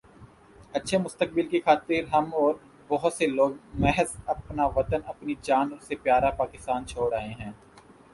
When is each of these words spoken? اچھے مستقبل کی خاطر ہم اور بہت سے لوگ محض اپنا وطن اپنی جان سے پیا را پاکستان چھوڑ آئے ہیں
اچھے 0.73 0.97
مستقبل 0.97 1.47
کی 1.47 1.59
خاطر 1.65 2.07
ہم 2.13 2.33
اور 2.33 2.53
بہت 2.89 3.13
سے 3.13 3.27
لوگ 3.27 3.51
محض 3.73 4.15
اپنا 4.25 4.65
وطن 4.77 5.01
اپنی 5.05 5.35
جان 5.41 5.69
سے 5.81 5.95
پیا 5.95 6.19
را 6.21 6.31
پاکستان 6.37 6.87
چھوڑ 6.87 7.13
آئے 7.13 7.29
ہیں 7.39 7.51